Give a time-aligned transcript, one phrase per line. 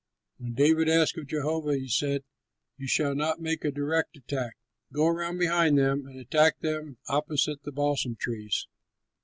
[0.39, 2.23] When David asked of Jehovah, he said,
[2.75, 4.57] "You shall not make a direct attack.
[4.91, 8.65] Go around behind them and attack them opposite the balsam trees.